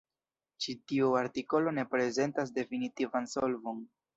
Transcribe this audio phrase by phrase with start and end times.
[0.63, 3.89] Ĉi tiu artikolo ne prezentas definitivan solvon.